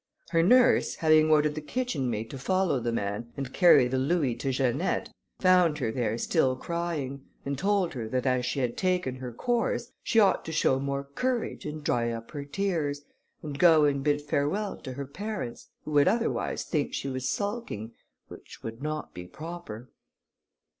Her 0.31 0.41
nurse, 0.41 0.95
having 0.95 1.29
ordered 1.29 1.53
the 1.53 1.61
kitchen 1.61 2.09
maid 2.09 2.31
to 2.31 2.39
follow 2.39 2.79
the 2.79 2.91
man, 2.91 3.31
and 3.37 3.53
carry 3.53 3.87
the 3.87 3.99
louis 3.99 4.33
to 4.37 4.51
Janette, 4.51 5.11
found 5.39 5.77
her 5.77 5.91
there 5.91 6.17
still 6.17 6.55
crying; 6.55 7.23
and 7.45 7.55
told 7.55 7.93
her 7.93 8.09
that 8.09 8.25
as 8.25 8.43
she 8.47 8.61
had 8.61 8.77
taken 8.77 9.17
her 9.17 9.31
course, 9.31 9.91
she 10.01 10.19
ought 10.19 10.43
to 10.45 10.51
show 10.51 10.79
more 10.79 11.03
courage, 11.03 11.67
and 11.67 11.83
dry 11.83 12.09
up 12.09 12.31
her 12.31 12.45
tears, 12.45 13.03
and 13.43 13.59
go 13.59 13.85
and 13.85 14.03
bid 14.03 14.23
farewell 14.23 14.75
to 14.77 14.93
her 14.93 15.05
parents, 15.05 15.69
who 15.85 15.91
would 15.91 16.07
otherwise 16.07 16.63
think 16.63 16.95
she 16.95 17.07
was 17.07 17.29
sulking, 17.29 17.91
which 18.27 18.63
would 18.63 18.81
not 18.81 19.13
be 19.13 19.27
proper. 19.27 19.91